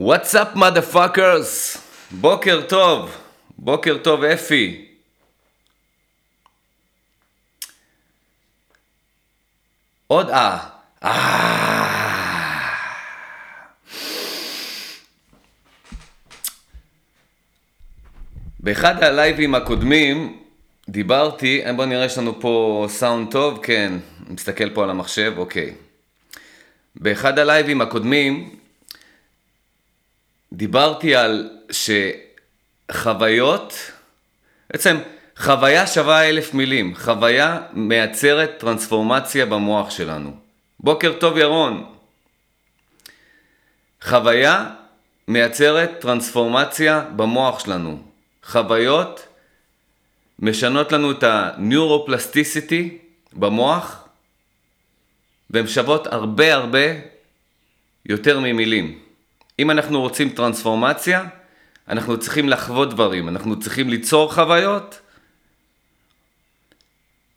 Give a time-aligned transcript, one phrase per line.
[0.00, 1.78] What's up motherfuckers?
[2.10, 3.16] בוקר טוב,
[3.58, 4.86] בוקר טוב אפי.
[10.06, 10.58] עוד אה,
[11.04, 12.68] אה.
[18.60, 20.42] באחד הלייבים הקודמים
[20.88, 23.92] דיברתי, בוא נראה יש לנו פה סאונד טוב, כן,
[24.28, 25.74] מסתכל פה על המחשב, אוקיי.
[26.96, 28.57] באחד הלייבים הקודמים
[30.52, 31.50] דיברתי על
[32.90, 33.74] שחוויות,
[34.70, 34.96] בעצם
[35.36, 40.36] חוויה שווה אלף מילים, חוויה מייצרת טרנספורמציה במוח שלנו.
[40.80, 41.94] בוקר טוב ירון.
[44.02, 44.70] חוויה
[45.28, 48.02] מייצרת טרנספורמציה במוח שלנו.
[48.44, 49.28] חוויות
[50.38, 52.82] משנות לנו את ה-neuroplasticity
[53.32, 54.08] במוח,
[55.50, 56.86] והן שוות הרבה הרבה
[58.06, 59.07] יותר ממילים.
[59.58, 61.24] אם אנחנו רוצים טרנספורמציה,
[61.88, 65.00] אנחנו צריכים לחוות דברים, אנחנו צריכים ליצור חוויות,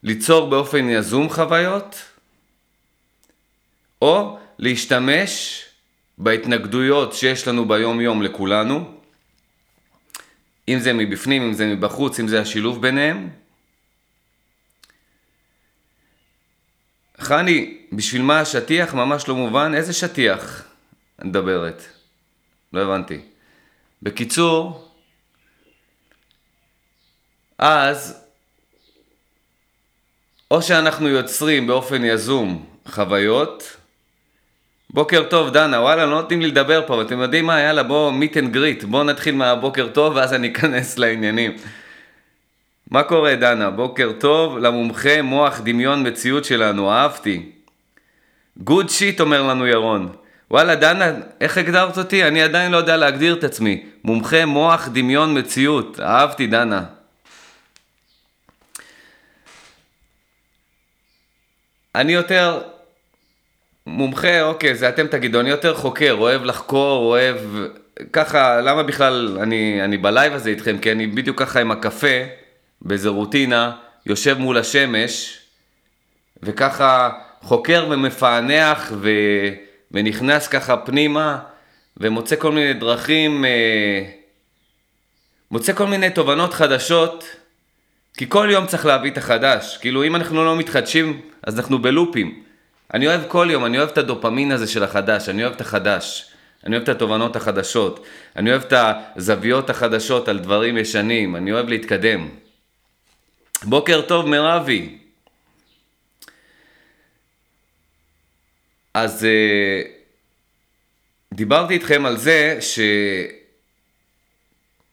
[0.03, 1.95] ליצור באופן יזום חוויות,
[4.01, 5.63] או להשתמש
[6.17, 8.97] בהתנגדויות שיש לנו ביום יום לכולנו,
[10.67, 13.29] אם זה מבפנים, אם זה מבחוץ, אם זה השילוב ביניהם.
[17.19, 18.93] חני, בשביל מה השטיח?
[18.93, 19.73] ממש לא מובן.
[19.75, 20.63] איזה שטיח
[21.19, 22.00] את מדברת?
[22.73, 23.19] לא הבנתי.
[24.01, 24.87] בקיצור,
[27.57, 28.25] אז
[30.51, 33.77] או שאנחנו יוצרים באופן יזום חוויות,
[34.89, 38.33] בוקר טוב דנה, וואלה לא נותנים לי לדבר פה, אתם יודעים מה, יאללה בואו meet
[38.33, 41.57] and greet, בואו נתחיל מהבוקר טוב ואז אני אכנס לעניינים.
[42.91, 43.69] מה קורה דנה?
[43.69, 47.51] בוקר טוב למומחה מוח דמיון מציאות שלנו, אהבתי.
[48.57, 50.15] גוד שיט אומר לנו ירון.
[50.51, 52.23] וואלה דנה, איך הגדרת אותי?
[52.23, 53.83] אני עדיין לא יודע להגדיר את עצמי.
[54.03, 56.83] מומחה מוח דמיון מציאות, אהבתי דנה.
[61.95, 62.61] אני יותר
[63.87, 67.37] מומחה, אוקיי, זה אתם תגידו, אני יותר חוקר, אוהב לחקור, אוהב...
[68.13, 70.77] ככה, למה בכלל אני, אני בלייב הזה איתכם?
[70.77, 72.23] כי אני בדיוק ככה עם הקפה,
[72.81, 73.75] באיזה רוטינה,
[74.05, 75.39] יושב מול השמש,
[76.43, 77.09] וככה
[77.41, 79.09] חוקר ומפענח ו...
[79.91, 81.39] ונכנס ככה פנימה,
[81.97, 84.03] ומוצא כל מיני דרכים, אה,
[85.51, 87.23] מוצא כל מיני תובנות חדשות,
[88.17, 89.77] כי כל יום צריך להביא את החדש.
[89.77, 92.43] כאילו, אם אנחנו לא מתחדשים, אז אנחנו בלופים.
[92.93, 96.31] אני אוהב כל יום, אני אוהב את הדופמין הזה של החדש, אני אוהב את החדש.
[96.65, 98.73] אני אוהב את התובנות החדשות, אני אוהב את
[99.15, 102.29] הזוויות החדשות על דברים ישנים, אני אוהב להתקדם.
[103.63, 104.97] בוקר טוב מרבי.
[108.93, 109.87] אז uh,
[111.33, 112.59] דיברתי איתכם על זה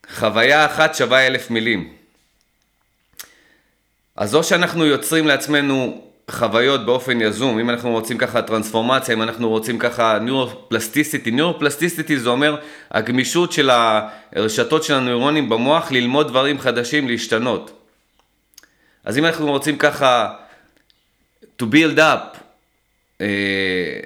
[0.08, 1.92] שחוויה אחת שווה אלף מילים.
[4.16, 9.48] אז או שאנחנו יוצרים לעצמנו חוויות באופן יזום, אם אנחנו רוצים ככה טרנספורמציה, אם אנחנו
[9.48, 12.56] רוצים ככה ניורופלסטיסיטי, ניורופלסטיסיטי זה אומר
[12.90, 17.70] הגמישות של הרשתות של הנוירונים במוח ללמוד דברים חדשים, להשתנות.
[19.04, 20.34] אז אם אנחנו רוצים ככה
[21.62, 22.47] to build up,
[23.20, 24.00] אה,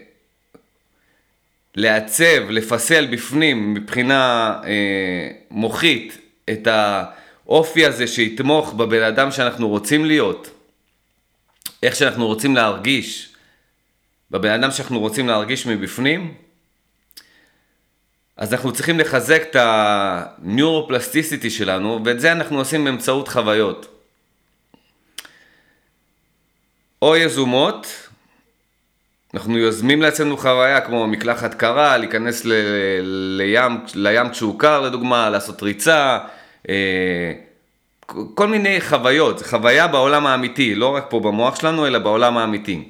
[1.74, 6.18] לעצב, לפסל בפנים מבחינה אה, מוחית
[6.50, 10.50] את האופי הזה שיתמוך בבן אדם שאנחנו רוצים להיות,
[11.82, 13.28] איך שאנחנו רוצים להרגיש.
[14.30, 16.34] בבן אדם שאנחנו רוצים להרגיש מבפנים,
[18.36, 24.04] אז אנחנו צריכים לחזק את הניורופלסטיסיטי שלנו, ואת זה אנחנו עושים באמצעות חוויות.
[27.02, 27.86] או יזומות,
[29.34, 32.52] אנחנו יוזמים לעצמנו חוויה כמו מקלחת קרה, להיכנס ל-
[33.38, 36.18] לים, לים כשהוא קר לדוגמה, לעשות ריצה,
[36.68, 37.32] אה,
[38.34, 42.88] כל מיני חוויות, חוויה בעולם האמיתי, לא רק פה במוח שלנו, אלא בעולם האמיתי.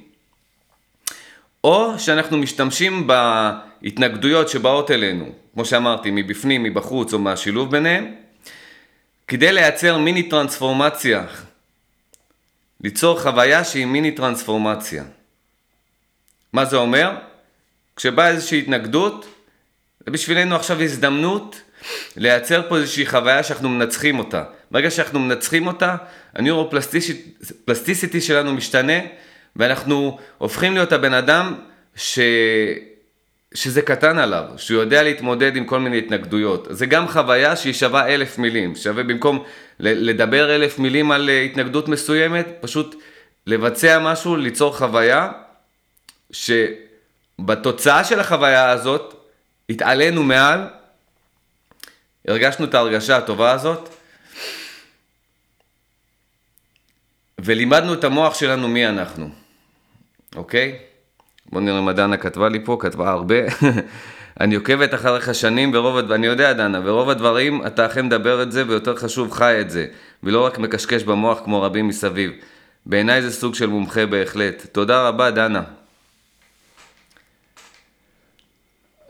[1.64, 8.14] או שאנחנו משתמשים בהתנגדויות שבאות אלינו, כמו שאמרתי, מבפנים, מבחוץ או מהשילוב ביניהם,
[9.28, 11.24] כדי לייצר מיני טרנספורמציה,
[12.80, 15.04] ליצור חוויה שהיא מיני טרנספורמציה.
[16.52, 17.10] מה זה אומר?
[17.96, 19.26] כשבאה איזושהי התנגדות,
[20.06, 21.62] זה בשבילנו עכשיו הזדמנות
[22.16, 24.44] לייצר פה איזושהי חוויה שאנחנו מנצחים אותה.
[24.70, 25.96] ברגע שאנחנו מנצחים אותה,
[26.34, 28.98] הניורופלסטיסיטי שלנו משתנה,
[29.56, 31.54] ואנחנו הופכים להיות הבן אדם
[31.96, 32.18] ש...
[33.54, 36.66] שזה קטן עליו, שהוא יודע להתמודד עם כל מיני התנגדויות.
[36.70, 39.44] זה גם חוויה שהיא שווה אלף מילים, שווה במקום
[39.80, 43.02] לדבר אלף מילים על אה, התנגדות מסוימת, פשוט
[43.46, 45.30] לבצע משהו, ליצור חוויה,
[46.32, 49.14] שבתוצאה של החוויה הזאת,
[49.68, 50.68] התעלינו מעל,
[52.28, 53.88] הרגשנו את ההרגשה הטובה הזאת,
[57.40, 59.30] ולימדנו את המוח שלנו מי אנחנו,
[60.36, 60.78] אוקיי?
[61.46, 63.36] בוא נראה מה דנה כתבה לי פה, כתבה הרבה.
[64.40, 68.64] אני עוקבת אחריך שנים, ורוב, אני יודע דנה, ורוב הדברים אתה אכן מדבר את זה,
[68.68, 69.86] ויותר חשוב חי את זה,
[70.22, 72.32] ולא רק מקשקש במוח כמו רבים מסביב.
[72.86, 74.66] בעיניי זה סוג של מומחה בהחלט.
[74.72, 75.62] תודה רבה דנה.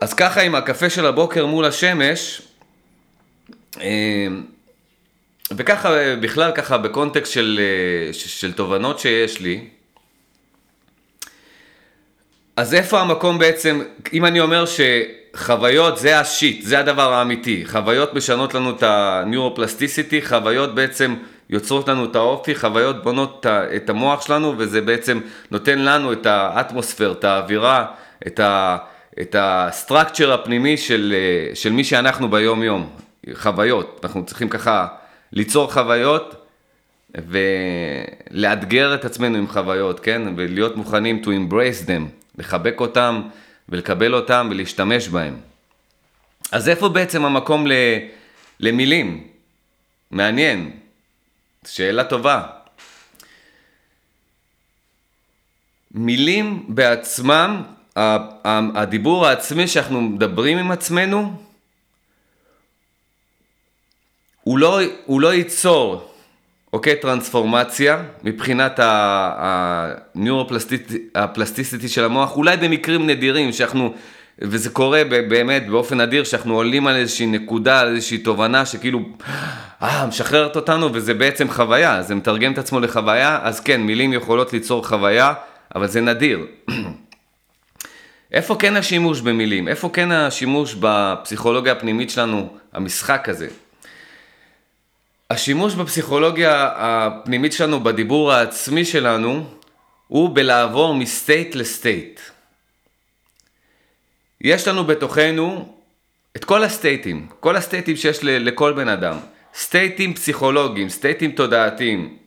[0.03, 2.41] אז ככה עם הקפה של הבוקר מול השמש,
[3.81, 4.27] אה,
[5.51, 9.67] וככה בכלל ככה בקונטקסט של, אה, של תובנות שיש לי,
[12.55, 13.81] אז איפה המקום בעצם,
[14.13, 20.75] אם אני אומר שחוויות זה השיט, זה הדבר האמיתי, חוויות משנות לנו את הניורופלסטיסיטי, חוויות
[20.75, 21.15] בעצם
[21.49, 23.45] יוצרות לנו את האופי, חוויות בונות
[23.75, 25.19] את המוח שלנו וזה בעצם
[25.51, 27.85] נותן לנו את האטמוספייר, את האווירה,
[28.27, 28.77] את, ה,
[29.21, 31.15] את הסטרקצ'ר הפנימי של,
[31.53, 32.89] של מי שאנחנו ביום יום,
[33.33, 34.87] חוויות, אנחנו צריכים ככה
[35.31, 36.47] ליצור חוויות
[37.15, 40.21] ולאתגר את עצמנו עם חוויות, כן?
[40.35, 42.23] ולהיות מוכנים to embrace them.
[42.37, 43.21] לחבק אותם
[43.69, 45.37] ולקבל אותם ולהשתמש בהם.
[46.51, 47.73] אז איפה בעצם המקום ל...
[48.59, 49.27] למילים?
[50.11, 50.71] מעניין,
[51.67, 52.41] שאלה טובה.
[55.91, 57.63] מילים בעצמם,
[57.95, 61.33] הדיבור העצמי שאנחנו מדברים עם עצמנו,
[64.43, 66.13] הוא לא, הוא לא ייצור
[66.73, 68.79] אוקיי, טרנספורמציה מבחינת
[70.15, 73.93] הניורופלסטיסיטי של המוח, אולי במקרים נדירים שאנחנו,
[74.39, 78.99] וזה קורה באמת באופן נדיר, שאנחנו עולים על איזושהי נקודה, על איזושהי תובנה שכאילו,
[79.81, 84.53] אה, משחררת אותנו וזה בעצם חוויה, זה מתרגם את עצמו לחוויה, אז כן, מילים יכולות
[84.53, 85.33] ליצור חוויה,
[85.75, 86.45] אבל זה נדיר.
[88.33, 89.67] איפה כן השימוש במילים?
[89.67, 93.47] איפה כן השימוש בפסיכולוגיה הפנימית שלנו, המשחק הזה?
[95.29, 99.45] השימוש בפסיכולוגיה הפנימית שלנו, בדיבור העצמי שלנו,
[100.07, 102.19] הוא בלעבור מסטייט לסטייט.
[104.41, 105.75] יש לנו בתוכנו
[106.35, 109.17] את כל הסטייטים, כל הסטייטים שיש לכל בן אדם.
[109.55, 112.17] סטייטים פסיכולוגיים, סטייטים תודעתיים.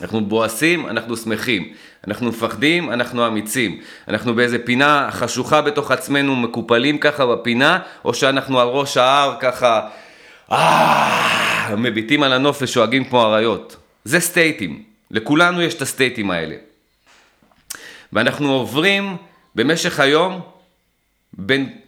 [0.00, 1.72] אנחנו בועסים, אנחנו שמחים.
[2.06, 3.80] אנחנו מפחדים, אנחנו אמיצים.
[4.08, 9.88] אנחנו באיזה פינה חשוכה בתוך עצמנו, מקופלים ככה בפינה, או שאנחנו על ראש ההר ככה...
[10.52, 13.76] אה, מביטים על הנוף ושואגים כמו אריות.
[14.04, 14.82] זה סטייטים.
[15.10, 16.56] לכולנו יש את הסטייטים האלה.
[18.12, 19.16] ואנחנו עוברים
[19.54, 20.40] במשך היום
[21.32, 21.78] בין,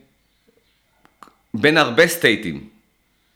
[1.54, 2.68] בין הרבה סטייטים.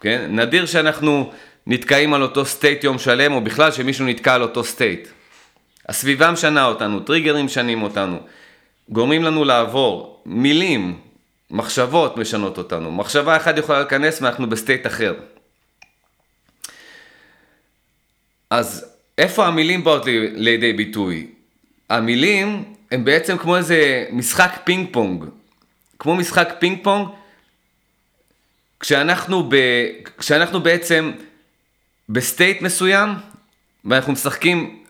[0.01, 0.27] כן?
[0.29, 1.33] נדיר שאנחנו
[1.71, 5.09] נתקעים על אותו state יום שלם, או בכלל שמישהו נתקע על אותו state.
[5.89, 8.19] הסביבה משנה אותנו, טריגרים משנים אותנו,
[8.89, 10.23] גורמים לנו לעבור.
[10.27, 11.01] מילים,
[11.51, 12.93] מחשבות משנות אותנו.
[12.93, 15.15] מחשבה אחת יכולה להיכנס ואנחנו ב state אחר.
[18.51, 18.87] אז
[19.19, 20.03] איפה המילים באות
[20.35, 21.27] לידי ביטוי?
[21.91, 25.25] המילים הם בעצם כמו איזה משחק פינג פונג.
[25.99, 27.09] כמו משחק פינג פונג,
[28.81, 29.57] כשאנחנו, ב,
[30.19, 31.13] כשאנחנו בעצם
[32.13, 33.09] ב state מסוים,
[33.85, 34.83] ואנחנו משחקים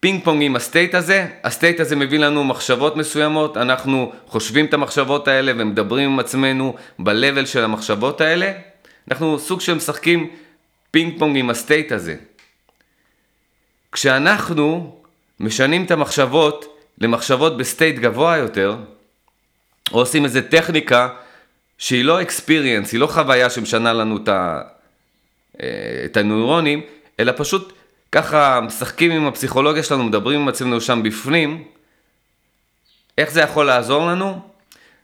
[0.00, 4.64] פינג פונג עם ה state הזה, ה state הזה מביא לנו מחשבות מסוימות, אנחנו חושבים
[4.64, 8.52] את המחשבות האלה ומדברים עם עצמנו ב level של המחשבות האלה,
[9.10, 10.30] אנחנו סוג של משחקים
[10.90, 12.16] פינג פונג עם ה state הזה.
[13.92, 14.96] כשאנחנו
[15.40, 18.76] משנים את המחשבות למחשבות ב state גבוה יותר,
[19.92, 21.08] או עושים איזה טכניקה
[21.78, 24.62] שהיא לא experience, היא לא חוויה שמשנה לנו את, ה,
[26.04, 26.80] את הנוירונים,
[27.20, 27.72] אלא פשוט
[28.12, 31.64] ככה משחקים עם הפסיכולוגיה שלנו, מדברים עם עצמנו שם בפנים,
[33.18, 34.40] איך זה יכול לעזור לנו?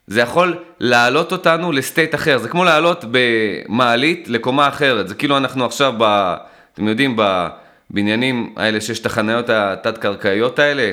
[0.06, 5.64] זה יכול להעלות אותנו לסטייט אחר, זה כמו לעלות במעלית לקומה אחרת, זה כאילו אנחנו
[5.64, 6.34] עכשיו, ב,
[6.74, 7.16] אתם יודעים,
[7.90, 10.92] בבניינים האלה שיש את החניות התת-קרקעיות האלה,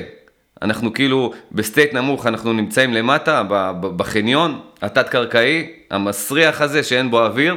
[0.62, 3.42] אנחנו כאילו ב state נמוך, אנחנו נמצאים למטה,
[3.80, 7.56] בחניון התת-קרקעי, המסריח הזה שאין בו אוויר,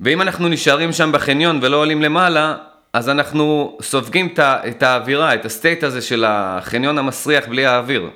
[0.00, 2.56] ואם אנחנו נשארים שם בחניון ולא עולים למעלה,
[2.92, 8.10] אז אנחנו סופגים את האווירה, את ה state הזה של החניון המסריח בלי האוויר.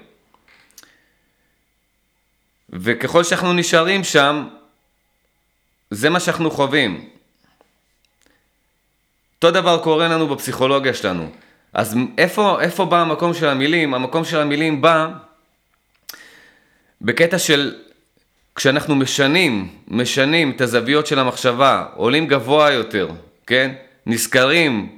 [2.70, 4.49] וככל שאנחנו נשארים שם,
[5.90, 7.08] זה מה שאנחנו חווים.
[9.37, 11.30] אותו דבר קורה לנו בפסיכולוגיה שלנו.
[11.73, 13.94] אז איפה, איפה בא המקום של המילים?
[13.94, 15.08] המקום של המילים בא
[17.00, 17.75] בקטע של
[18.59, 23.09] כשאנחנו משנים, משנים את הזוויות של המחשבה, עולים גבוה יותר,
[23.47, 23.73] כן?
[24.07, 24.88] נזכרים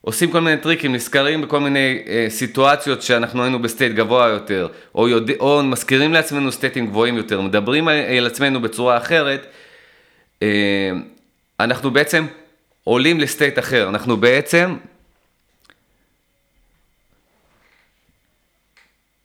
[0.00, 4.68] עושים כל מיני טריקים, נזכרים בכל מיני אה, סיטואציות שאנחנו היינו ב state גבוה יותר,
[4.94, 9.46] או, יודע, או מזכירים לעצמנו סטייטים גבוהים יותר, מדברים על, על עצמנו בצורה אחרת,
[10.42, 10.90] אה,
[11.60, 12.26] אנחנו בעצם
[12.84, 14.76] עולים ל state אחר, אנחנו בעצם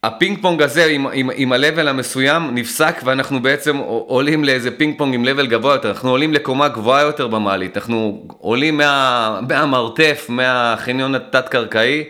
[0.03, 4.97] הפינג פונג הזה עם, עם, עם ה level המסוים נפסק ואנחנו בעצם עולים לאיזה פינג
[4.97, 10.25] פונג עם level גבוה יותר, אנחנו עולים לקומה גבוהה יותר במעלית, אנחנו עולים מה, מהמרתף,
[10.29, 12.03] מהחניון התת-קרקעי,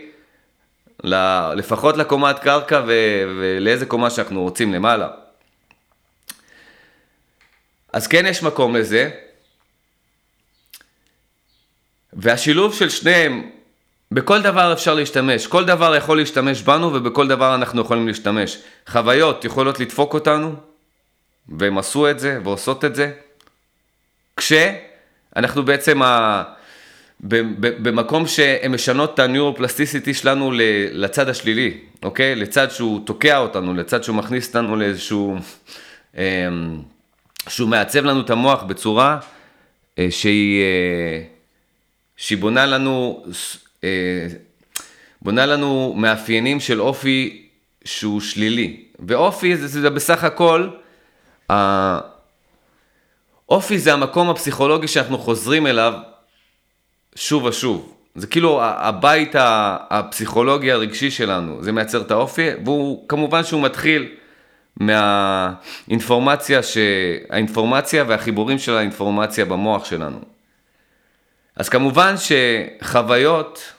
[1.54, 2.92] לפחות לקומת קרקע ו,
[3.40, 5.08] ולאיזה קומה שאנחנו רוצים למעלה.
[7.92, 9.10] אז כן יש מקום לזה,
[12.12, 13.50] והשילוב של שניהם
[14.14, 18.58] בכל דבר אפשר להשתמש, כל דבר יכול להשתמש בנו ובכל דבר אנחנו יכולים להשתמש.
[18.88, 20.54] חוויות יכולות לדפוק אותנו,
[21.48, 23.12] והם עשו את זה ועושות את זה,
[24.36, 26.42] כשאנחנו בעצם ה...
[27.60, 30.52] במקום שהן משנות את הניורופלסטיסיטי שלנו
[30.92, 32.34] לצד השלילי, אוקיי?
[32.34, 35.36] לצד שהוא תוקע אותנו, לצד שהוא מכניס אותנו לאיזשהו...
[36.16, 36.22] אמ,
[37.48, 39.18] שהוא מעצב לנו את המוח בצורה
[39.98, 41.22] אה, שהיא, אה,
[42.16, 43.24] שהיא בונה לנו
[45.22, 47.48] בונה לנו מאפיינים של אופי
[47.84, 48.84] שהוא שלילי.
[48.98, 50.68] ואופי זה, זה בסך הכל,
[53.48, 55.94] אופי זה המקום הפסיכולוגי שאנחנו חוזרים אליו
[57.14, 57.94] שוב ושוב.
[58.14, 59.32] זה כאילו הבית
[59.90, 64.14] הפסיכולוגי הרגשי שלנו, זה מייצר את האופי, והוא כמובן שהוא מתחיל
[64.76, 66.78] מהאינפורמציה, ש...
[67.30, 70.20] האינפורמציה והחיבורים של האינפורמציה במוח שלנו.
[71.56, 73.73] אז כמובן שחוויות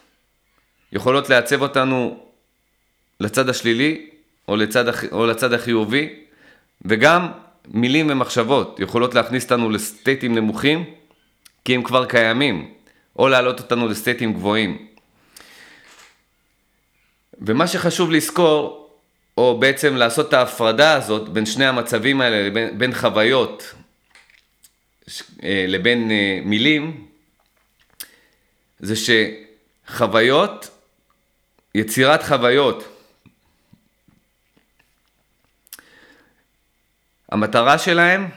[0.95, 2.25] יכולות לעצב אותנו
[3.19, 4.09] לצד השלילי
[4.47, 6.09] או לצד, או לצד החיובי,
[6.85, 7.31] וגם
[7.67, 10.83] מילים ומחשבות יכולות להכניס אותנו לסטייטים נמוכים,
[11.65, 12.73] כי הם כבר קיימים,
[13.19, 14.87] או להעלות אותנו לסטייטים גבוהים.
[17.41, 18.89] ומה שחשוב לזכור,
[19.37, 23.73] או בעצם לעשות את ההפרדה הזאת בין שני המצבים האלה, בין, בין חוויות
[25.43, 27.07] אה, לבין אה, מילים,
[28.79, 28.93] זה
[29.87, 30.74] שחוויות
[31.75, 32.83] יצירת חוויות.
[37.31, 38.29] המטרה שלהם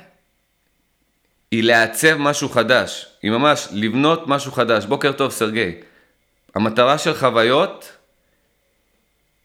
[1.50, 4.85] היא לעצב משהו חדש, היא ממש לבנות משהו חדש.
[4.85, 5.73] בוקר טוב סרגי.
[6.54, 7.92] המטרה של חוויות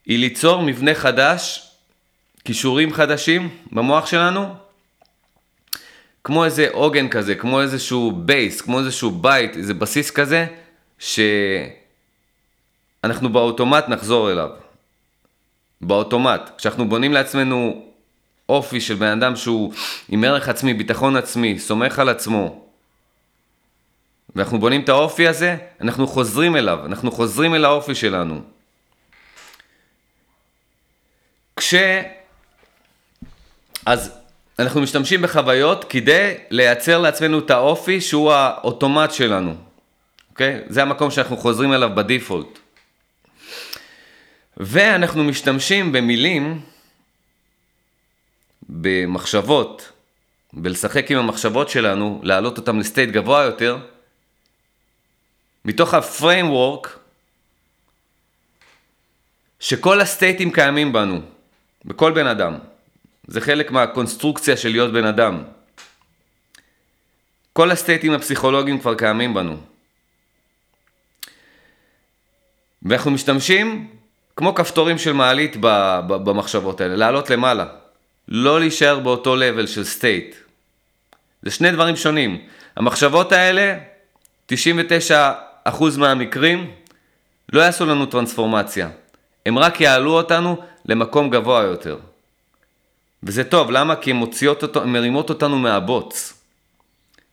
[0.06, 1.72] היא ליצור מבנה חדש,
[2.46, 4.56] כישורים חדשים במוח שלנו,
[6.24, 10.46] כמו איזה עוגן כזה, כמו איזשהו בייס, כמו איזשהו בית, איזה בסיס כזה,
[11.00, 11.20] ש...
[13.04, 14.50] אנחנו באוטומט נחזור אליו.
[15.82, 16.50] באוטומט.
[16.58, 17.86] כשאנחנו בונים לעצמנו
[18.50, 19.74] אופי של בן אדם שהוא
[20.10, 22.66] עם ערך עצמי, ביטחון עצמי, סומך על עצמו,
[24.36, 28.42] ואנחנו בונים את האופי הזה, אנחנו חוזרים אליו, אנחנו חוזרים אל האופי שלנו.
[31.56, 31.74] כש...
[33.86, 34.12] אז
[34.60, 39.56] אנחנו משתמשים בחוויות כדי לייצר לעצמנו את האופי שהוא האוטומט שלנו,
[40.30, 40.62] אוקיי?
[40.68, 42.60] זה המקום שאנחנו חוזרים אליו בדיפולט.
[44.58, 46.62] ואנחנו משתמשים במילים,
[48.70, 49.92] במחשבות,
[50.54, 53.78] בלשחק עם המחשבות שלנו, להעלות אותם ל state גבוה יותר,
[55.66, 57.00] מתוך ה framework
[59.60, 61.22] שכל הסטייטים קיימים בנו,
[61.86, 62.58] בכל בן אדם.
[63.28, 65.44] זה חלק מהקונסטרוקציה של להיות בן אדם.
[67.54, 69.58] כל הסטייטים הפסיכולוגיים כבר קיימים בנו.
[72.84, 73.90] ואנחנו משתמשים
[74.36, 75.58] כמו כפתורים של מעלית
[76.08, 77.66] במחשבות האלה, לעלות למעלה.
[78.28, 80.36] לא להישאר באותו level של state.
[81.42, 82.42] זה שני דברים שונים.
[82.76, 83.78] המחשבות האלה,
[84.52, 84.54] 99%
[85.98, 86.72] מהמקרים,
[87.54, 88.90] לא יעשו לנו טרנספורמציה.
[89.46, 91.98] הם רק יעלו אותנו למקום גבוה יותר.
[93.24, 93.96] וזה טוב, למה?
[93.96, 96.34] כי הן מוציאות אותו, הן מרימות אותנו מהבוץ.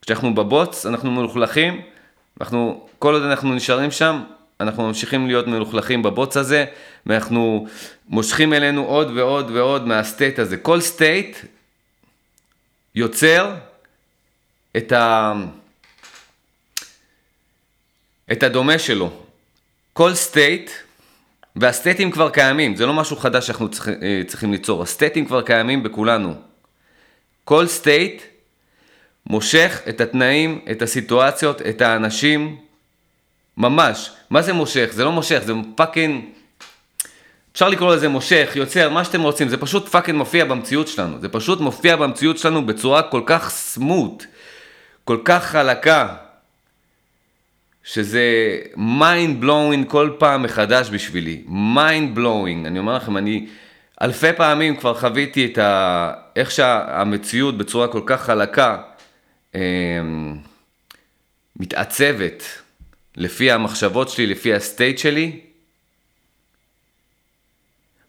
[0.01, 1.81] כשאנחנו בבוץ, אנחנו מלוכלכים,
[2.41, 4.23] אנחנו, כל עוד אנחנו נשארים שם,
[4.61, 6.65] אנחנו ממשיכים להיות מלוכלכים בבוץ הזה,
[7.05, 7.67] ואנחנו
[8.07, 10.57] מושכים אלינו עוד ועוד ועוד מה state הזה.
[10.57, 11.37] כל state
[12.95, 13.55] יוצר
[14.77, 15.33] את, ה...
[18.31, 19.11] את הדומה שלו.
[19.93, 20.71] כל state,
[21.55, 23.87] והסטייטים כבר קיימים, זה לא משהו חדש שאנחנו צריכ...
[23.87, 26.33] אה, צריכים ליצור, הסטייטים כבר קיימים בכולנו.
[27.43, 28.21] כל state
[29.25, 32.57] מושך את התנאים, את הסיטואציות, את האנשים,
[33.61, 34.11] ממש.
[34.29, 34.89] מה זה מושך?
[34.91, 36.25] זה לא מושך, זה fucking...
[37.53, 41.19] אפשר לקרוא לזה מושך, יוצר, מה שאתם רוצים, זה פשוט fucking מופיע במציאות שלנו.
[41.19, 44.25] זה פשוט מופיע במציאות שלנו בצורה כל כך smooth,
[45.03, 46.15] כל כך חלקה.
[47.83, 53.47] שזה mind blowing כל פעם מחדש בשבילי, mind blowing, אני אומר לכם, אני
[54.01, 56.11] אלפי פעמים כבר חוויתי את ה...
[56.35, 58.77] איך שהמציאות בצורה כל כך חלקה
[59.55, 59.61] אה,
[61.55, 62.43] מתעצבת
[63.17, 65.39] לפי המחשבות שלי, לפי הסטייט שלי,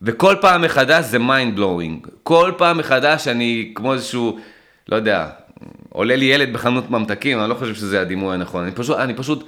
[0.02, 2.08] וכל פעם מחדש זה mind blowing.
[2.22, 4.38] כל פעם מחדש אני כמו איזשהו,
[4.88, 5.30] לא יודע,
[5.88, 8.62] עולה לי ילד בחנות ממתקים, אני לא חושב שזה הדימוי הנכון.
[8.62, 9.46] אני פשוט, אני פשוט,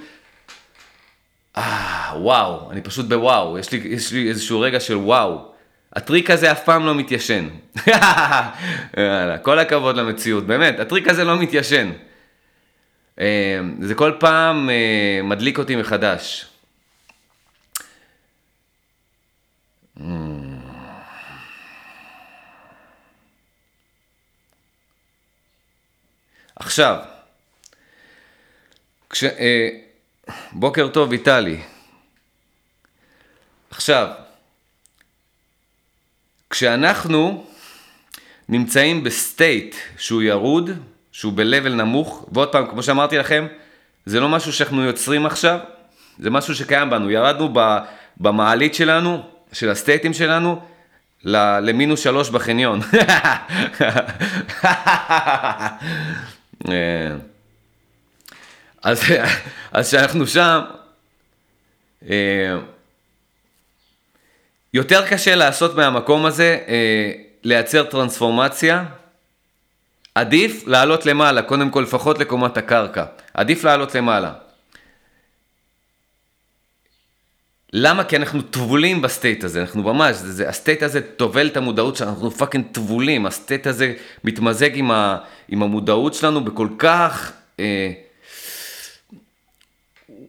[1.57, 3.59] אה, וואו, אני פשוט בוואו.
[3.59, 5.51] יש לי, יש לי איזשהו רגע של וואו.
[5.95, 7.47] הטריק הזה אף פעם לא מתיישן.
[9.41, 11.91] כל הכבוד למציאות, באמת, הטריק הזה לא מתיישן.
[13.19, 16.45] אה, זה כל פעם אה, מדליק אותי מחדש.
[19.97, 20.01] Mm.
[26.55, 26.99] עכשיו,
[29.09, 29.23] כש...
[29.23, 29.69] אה,
[30.51, 31.61] בוקר טוב ויטלי.
[33.69, 34.07] עכשיו,
[36.49, 37.47] כשאנחנו
[38.49, 40.69] נמצאים ב state שהוא ירוד,
[41.15, 43.47] שהוא ב-level נמוך, ועוד פעם, כמו שאמרתי לכם,
[44.05, 45.59] זה לא משהו שאנחנו יוצרים עכשיו,
[46.19, 47.11] זה משהו שקיים בנו.
[47.11, 47.53] ירדנו
[48.17, 50.61] במעלית שלנו, של הסטייטים שלנו,
[51.23, 52.79] למינוס שלוש בחניון.
[56.69, 57.15] אה,
[58.83, 59.01] אז,
[59.71, 60.61] אז שאנחנו שם,
[62.09, 62.57] אה,
[64.73, 67.11] יותר קשה לעשות מהמקום הזה, אה,
[67.43, 68.85] לייצר טרנספורמציה.
[70.15, 73.05] עדיף לעלות למעלה, קודם כל לפחות לקומת הקרקע.
[73.33, 74.33] עדיף לעלות למעלה.
[77.73, 78.03] למה?
[78.03, 81.57] כי אנחנו טבולים ב state הזה, אנחנו ממש, זה, זה, ה state הזה טובל את
[81.57, 83.93] המודעות שלנו, אנחנו fucking טבולים, ה state הזה
[84.23, 85.17] מתמזג עם, ה,
[85.47, 87.91] עם המודעות שלנו בכל כך, אה,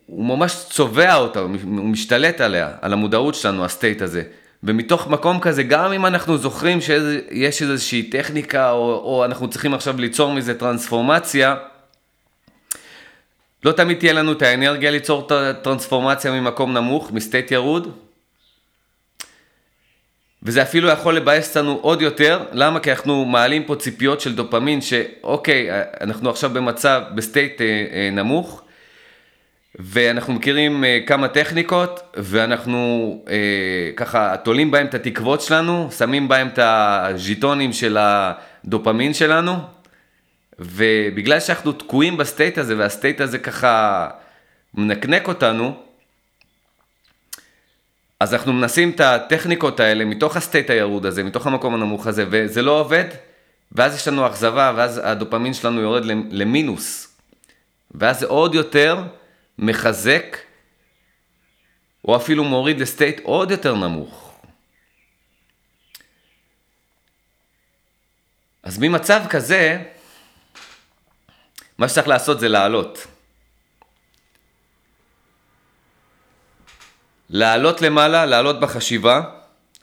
[0.07, 1.51] הוא ממש צובע אותה, הוא
[1.85, 4.23] משתלט עליה, על המודעות שלנו, הסטייט הזה.
[4.67, 10.01] ומתוך מקום כזה, גם אם אנחנו זוכרים שיש איזושהי טכניקה, או, או אנחנו צריכים עכשיו
[10.01, 11.57] ליצור מזה טרנספורמציה,
[13.65, 17.93] לא תמיד תהיה לנו את האנרגיה ליצור את הטרנספורמציה ממקום נמוך, מסטייט ירוד.
[20.43, 22.81] וזה אפילו יכול לבאס אותנו עוד יותר, למה?
[22.81, 25.69] כי אנחנו מעלים פה ציפיות של דופמין, שאוקיי,
[26.01, 28.63] אנחנו עכשיו במצב, ב state אה, אה, נמוך,
[29.79, 36.49] ואנחנו מכירים אה, כמה טכניקות, ואנחנו אה, ככה תולים בהם את התקוות שלנו, שמים בהם
[36.49, 39.57] את הז'יטונים של הדופמין שלנו,
[40.59, 44.09] ובגלל שאנחנו תקועים ב state הזה, וה state הזה ככה
[44.75, 45.75] מנקנק אותנו,
[48.21, 52.63] אז אנחנו מנסים את הטכניקות האלה מתוך הסטייט הירוד הזה, מתוך המקום הנמוך הזה, וזה
[52.63, 53.05] לא עובד,
[53.73, 57.17] ואז יש לנו אכזבה, ואז הדופמין שלנו יורד למינוס.
[57.95, 59.03] ואז זה עוד יותר
[59.59, 60.37] מחזק,
[62.05, 64.41] או אפילו מוריד לסטייט עוד יותר נמוך.
[68.63, 69.83] אז ממצב כזה,
[71.79, 73.07] מה שצריך לעשות זה לעלות.
[77.31, 79.21] לעלות למעלה, לעלות בחשיבה,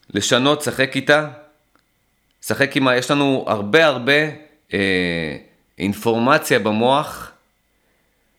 [0.10, 1.30] לשנות, שחק איתה,
[2.42, 2.96] שחק עם ה...
[2.96, 4.22] יש לנו הרבה הרבה
[4.74, 5.38] אה,
[5.78, 7.32] אינפורמציה במוח,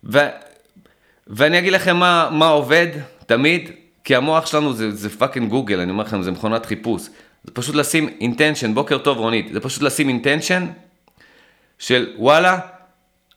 [0.05, 0.19] ו,
[1.27, 2.87] ואני אגיד לכם מה, מה עובד
[3.27, 3.71] תמיד,
[4.05, 7.03] כי המוח שלנו זה, זה fucking גוגל, אני אומר לכם, זה מכונת חיפוש.
[7.45, 10.67] זה פשוט לשים intention, בוקר טוב רונית, זה פשוט לשים intention
[11.79, 12.59] של וואלה,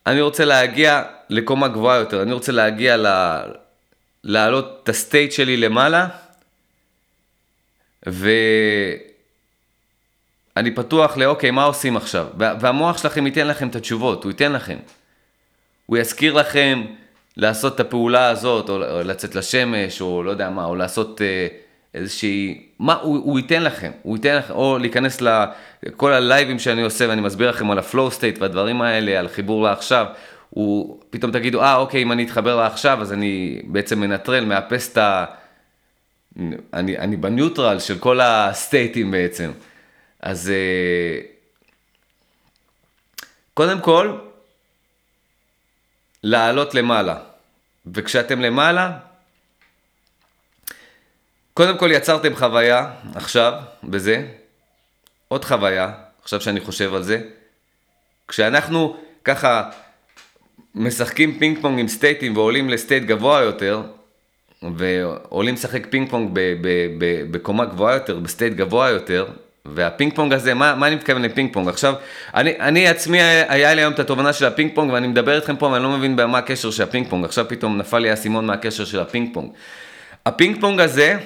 [0.06, 3.06] אני רוצה להגיע לקומה גבוהה יותר, אני רוצה להגיע ל...
[4.24, 6.08] להעלות את ה state שלי למעלה,
[8.06, 9.00] ואני
[10.74, 12.26] פתוח לאוקיי, מה עושים עכשיו?
[12.36, 14.78] והמוח שלכם ייתן לכם את התשובות, הוא ייתן לכם.
[15.86, 16.84] הוא יזכיר לכם
[17.38, 21.46] לעשות את הפעולה הזאת, או לצאת לשמש, או לא יודע מה, או לעשות אה,
[21.94, 22.66] איזושהי...
[22.78, 25.22] מה, הוא, הוא ייתן לכם, הוא ייתן לכם, או להיכנס
[25.82, 29.62] לכל הלייבים שאני עושה, ואני מסביר לכם על ה flow state והדברים האלה, על חיבור
[29.62, 30.06] לעכשיו,
[30.50, 34.98] הוא, פתאום תגידו, אה, אוקיי, אם אני אתחבר לעכשיו, אז אני בעצם מנטרל, מאפס את
[34.98, 35.24] ה...
[36.72, 39.50] אני, אני בניוטרל של כל הסטייטים בעצם.
[40.20, 41.20] אז אה,
[43.54, 44.16] קודם כל,
[46.22, 47.27] לעלות למעלה.
[47.94, 48.98] וכשאתם למעלה,
[51.54, 53.52] קודם כל יצרתם חוויה עכשיו,
[53.84, 54.26] בזה,
[55.28, 57.20] עוד חוויה, עכשיו שאני חושב על זה,
[58.28, 59.70] כשאנחנו ככה
[60.74, 63.82] משחקים פינג פונג עם סטייטים ועולים ל state גבוה יותר,
[64.76, 66.38] ועולים לשחק פינג פונג
[67.30, 69.26] בקומה גבוהה יותר, ב state גבוה יותר,
[69.74, 71.68] והפינג פונג הזה, מה, מה אני מתכוון לפינג פונג?
[71.68, 71.94] עכשיו,
[72.34, 75.66] אני, אני עצמי, היה לי היום את התובנה של הפינג פונג, ואני מדבר איתכם פה,
[75.66, 79.00] ואני לא מבין מה הקשר של הפינג פונג, עכשיו פתאום נפל לי האסימון מהקשר של
[79.00, 79.50] הפינג פונג.
[80.26, 81.16] הפינג פונג הזה,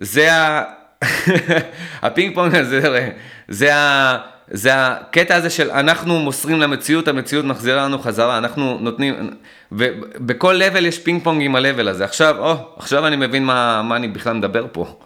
[0.00, 0.62] זה ה...
[2.06, 3.10] הפינג פונג הזה,
[3.48, 4.18] זה ה...
[4.50, 9.30] זה הקטע הזה של אנחנו מוסרים למציאות, המציאות מחזירה לנו חזרה, אנחנו נותנים,
[9.72, 12.04] ובכל level יש פינג פונג עם ה level הזה.
[12.04, 14.98] עכשיו, או, עכשיו אני מבין מה, מה אני בכלל מדבר פה.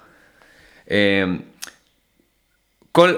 [2.93, 3.15] כל,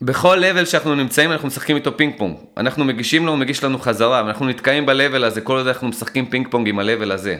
[0.00, 2.36] בכל level שאנחנו נמצאים אנחנו משחקים איתו פינג פונג.
[2.56, 5.88] אנחנו מגישים לו, הוא מגיש לנו חזרה, ואנחנו נתקעים ב level הזה, כל עוד אנחנו
[5.88, 7.38] משחקים פינג פונג עם ה level הזה.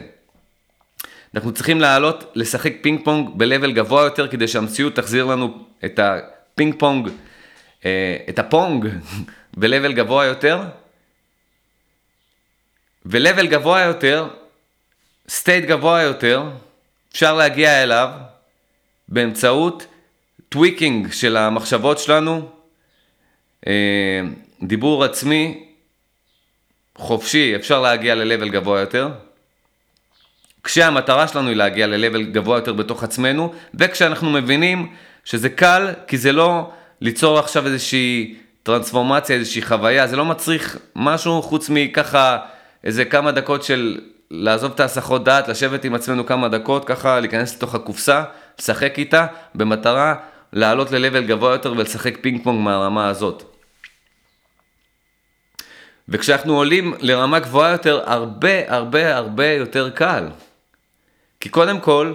[1.35, 6.75] אנחנו צריכים לעלות, לשחק פינג פונג ב-level גבוה יותר, כדי שהמציאות תחזיר לנו את הפינג
[6.79, 7.09] פונג,
[7.85, 8.85] אה, את הפונג
[9.59, 10.61] ב-level גבוה יותר.
[13.05, 14.27] ו-level גבוה יותר,
[15.27, 16.43] state גבוה יותר,
[17.11, 18.09] אפשר להגיע אליו
[19.07, 19.85] באמצעות
[20.49, 22.49] tweaking של המחשבות שלנו,
[23.67, 24.21] אה,
[24.63, 25.63] דיבור עצמי
[26.97, 29.09] חופשי, אפשר להגיע ל-level גבוה יותר.
[30.63, 34.89] כשהמטרה שלנו היא להגיע ל-level גבוה יותר בתוך עצמנו, וכשאנחנו מבינים
[35.25, 41.41] שזה קל, כי זה לא ליצור עכשיו איזושהי טרנספורמציה, איזושהי חוויה, זה לא מצריך משהו
[41.41, 42.37] חוץ מככה
[42.83, 43.99] איזה כמה דקות של
[44.31, 48.23] לעזוב את ההסחות דעת, לשבת עם עצמנו כמה דקות, ככה להיכנס לתוך הקופסה,
[48.59, 50.15] לשחק איתה, במטרה
[50.53, 53.43] לעלות ל-level גבוה יותר ולשחק פינג פונג מהרמה הזאת.
[56.09, 60.27] וכשאנחנו עולים לרמה גבוהה יותר, הרבה הרבה הרבה יותר קל.
[61.39, 62.13] כי קודם כל,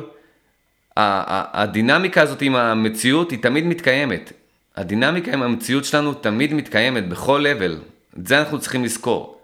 [0.97, 4.33] הדינמיקה הזאת עם המציאות היא תמיד מתקיימת.
[4.77, 7.73] הדינמיקה עם המציאות שלנו תמיד מתקיימת בכל level.
[8.19, 9.41] את זה אנחנו צריכים לזכור.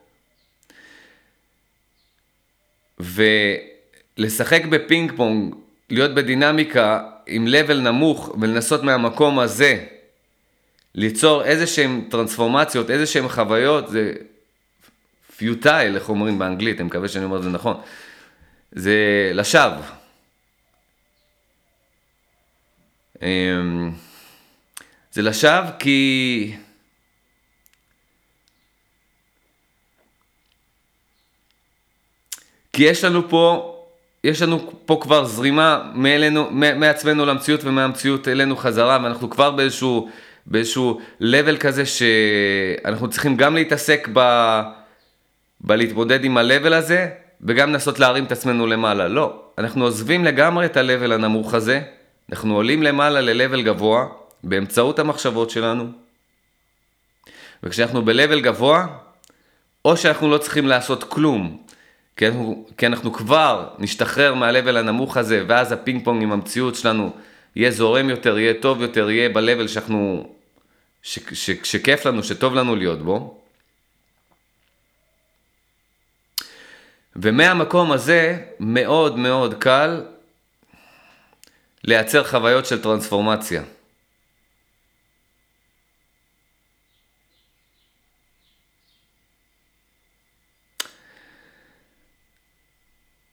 [4.18, 5.54] ולשחק בפינג פונג,
[5.90, 9.86] להיות בדינמיקה עם level נמוך ולנסות מהמקום הזה
[10.94, 14.12] ליצור איזה שהם טרנספורמציות, איזה שהם חוויות, זה
[15.36, 17.80] פיוטייל, איך אומרים באנגלית, אני מקווה שאני אומר את זה נכון.
[18.72, 19.82] זה לשווא.
[23.22, 23.92] אמ,
[25.12, 26.52] זה לשווא כי...
[32.72, 33.76] כי יש לנו פה,
[34.24, 40.08] יש לנו פה כבר זרימה מאלינו, מעצמנו למציאות ומהמציאות אלינו חזרה, ואנחנו כבר באיזשהו,
[40.46, 44.20] באיזשהו level כזה שאנחנו צריכים גם להתעסק ב...
[45.60, 47.08] בלהתמודד עם ה-level הזה,
[47.42, 49.08] וגם לנסות להרים את עצמנו למעלה.
[49.08, 51.80] לא, אנחנו עוזבים לגמרי את ה-level הנמוך הזה,
[52.32, 54.06] אנחנו עולים למעלה ל-level גבוה,
[54.44, 55.84] באמצעות המחשבות שלנו.
[57.62, 58.86] וכשאנחנו ב-level גבוה,
[59.84, 61.62] או שאנחנו לא צריכים לעשות כלום,
[62.16, 67.12] כי אנחנו, כי אנחנו כבר נשתחרר מה-level הנמוך הזה, ואז הפינג פונג עם המציאות שלנו
[67.56, 70.30] יהיה זורם יותר, יהיה טוב יותר, יהיה ב-level שאנחנו,
[71.02, 73.40] ש, ש, שכיף לנו, שטוב לנו להיות בו.
[77.16, 80.04] ומהמקום הזה מאוד מאוד קל
[81.84, 83.62] לייצר חוויות של טרנספורמציה.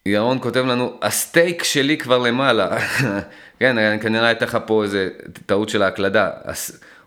[0.08, 2.78] ירון כותב לנו, הסטייק שלי כבר למעלה.
[3.60, 5.10] כן, כנראה הייתה לך פה איזה
[5.46, 6.32] טעות של ההקלדה.
[6.46, 6.52] הוא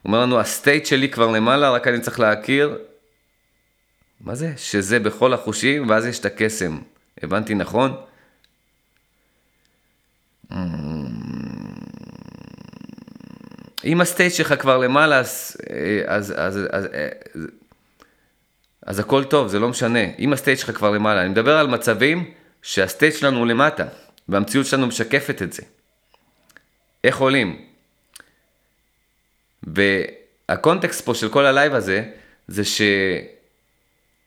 [0.05, 2.79] אומר לנו, ה state שלי כבר למעלה, רק אני צריך להכיר
[4.21, 4.53] מה זה?
[4.57, 6.79] שזה בכל החושים, ואז יש את הקסם.
[7.23, 7.97] הבנתי נכון?
[13.85, 15.57] אם ה state שלך כבר למעלה, אז,
[16.07, 16.87] אז, אז, אז,
[17.35, 17.47] אז,
[18.87, 20.05] אז הכל טוב, זה לא משנה.
[20.19, 22.31] אם ה state שלך כבר למעלה, אני מדבר על מצבים
[22.63, 23.85] שה state שלנו למטה,
[24.29, 25.63] והמציאות שלנו משקפת את זה.
[27.05, 27.67] איך עולים?
[29.63, 32.11] והקונטקסט פה של כל ה live הזה,
[32.49, 32.83] זה ש...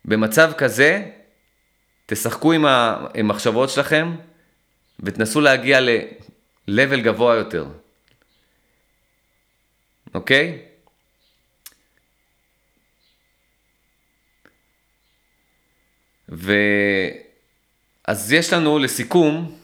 [0.06, 1.12] במצב כזה,
[2.06, 4.16] תשחקו עם המחשבות שלכם
[5.00, 7.66] ותנסו להגיע ל-level גבוה יותר.
[10.14, 10.62] אוקיי?
[16.30, 16.54] ו...
[18.08, 19.58] אז יש לנו לסיכום,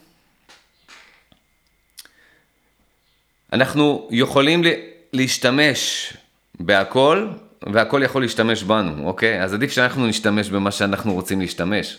[3.52, 4.62] אנחנו יכולים
[5.12, 6.12] להשתמש
[6.60, 7.28] בהכל,
[7.62, 9.42] והכל יכול להשתמש בנו, אוקיי?
[9.42, 11.98] אז עדיף שאנחנו נשתמש במה שאנחנו רוצים להשתמש.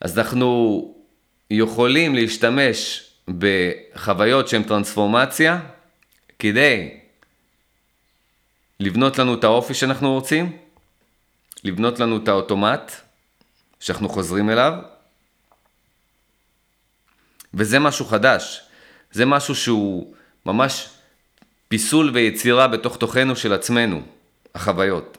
[0.00, 0.94] אז אנחנו
[1.50, 5.60] יכולים להשתמש בחוויות שהן טרנספורמציה,
[6.38, 7.00] כדי
[8.80, 10.56] לבנות לנו את האופי שאנחנו רוצים,
[11.64, 12.92] לבנות לנו את האוטומט
[13.80, 14.72] שאנחנו חוזרים אליו,
[17.54, 18.62] וזה משהו חדש,
[19.12, 20.14] זה משהו שהוא
[20.46, 20.88] ממש
[21.68, 24.02] פיסול ויצירה בתוך תוכנו של עצמנו,
[24.54, 25.18] החוויות.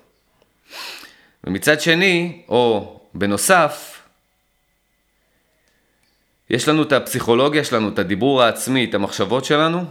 [1.43, 4.01] ומצד שני, או בנוסף,
[6.49, 9.85] יש לנו את הפסיכולוגיה שלנו, את הדיבור העצמי, את המחשבות שלנו,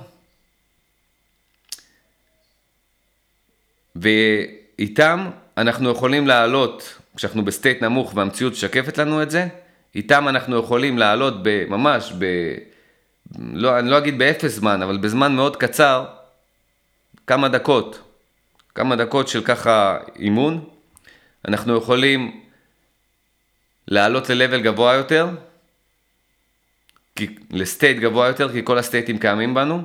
[3.96, 9.48] ואיתם אנחנו יכולים לעלות, כשאנחנו ב state נמוך והמציאות משקפת לנו את זה,
[9.94, 11.34] איתם אנחנו יכולים לעלות
[11.68, 12.24] ממש ב...
[13.38, 16.04] לא, אני לא אגיד באפס זמן, אבל בזמן מאוד קצר,
[17.26, 18.02] כמה דקות,
[18.74, 20.68] כמה דקות של ככה אימון,
[21.48, 22.40] אנחנו יכולים
[23.88, 25.28] לעלות ל-level גבוה יותר,
[27.50, 29.82] ל state גבוה יותר, כי כל הסטייטים קיימים בנו,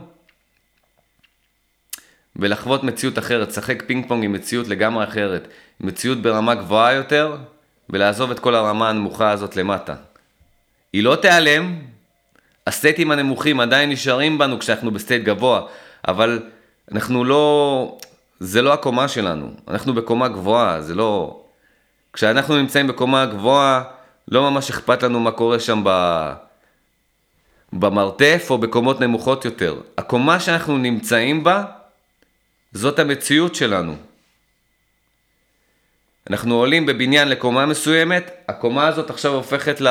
[2.35, 5.47] ולחוות מציאות אחרת, לשחק פינג פונג עם מציאות לגמרי אחרת,
[5.81, 7.37] מציאות ברמה גבוהה יותר,
[7.89, 9.95] ולעזוב את כל הרמה הנמוכה הזאת למטה.
[10.93, 11.79] היא לא תיעלם,
[12.67, 15.61] הסטייטים הנמוכים עדיין נשארים בנו כשאנחנו ב state גבוה,
[16.07, 16.39] אבל
[16.91, 17.97] אנחנו לא,
[18.39, 21.41] זה לא הקומה שלנו, אנחנו בקומה גבוהה, זה לא...
[22.13, 23.83] כשאנחנו נמצאים בקומה גבוהה,
[24.27, 26.31] לא ממש אכפת לנו מה קורה שם ב...
[27.73, 29.75] במרתף או בקומות נמוכות יותר.
[29.97, 31.63] הקומה שאנחנו נמצאים בה,
[32.71, 33.95] זאת המציאות שלנו.
[36.29, 39.87] אנחנו עולים בבניין לקומה מסוימת, הקומה הזאת עכשיו הופכת ל...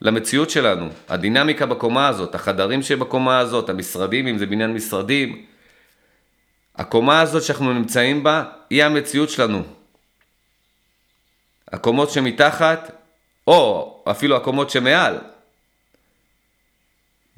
[0.00, 0.88] למציאות שלנו.
[1.08, 5.46] הדינמיקה בקומה הזאת, החדרים שבקומה הזאת, המשרדים, אם זה בניין משרדים.
[6.76, 9.62] הקומה הזאת שאנחנו נמצאים בה, היא המציאות שלנו.
[11.72, 12.90] הקומות שמתחת,
[13.46, 15.18] או אפילו הקומות שמעל,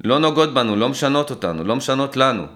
[0.03, 2.47] לא נוגעות בנו, לא משנות אותנו, לא משנות לנו.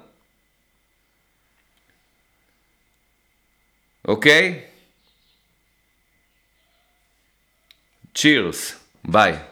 [4.08, 4.71] אוקיי?
[8.14, 8.76] Cheers!
[9.04, 9.51] Vai!